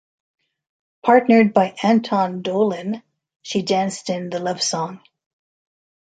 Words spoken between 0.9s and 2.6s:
Partnered by Anton